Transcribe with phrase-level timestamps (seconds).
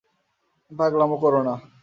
[0.71, 1.55] পাগলামো করো না।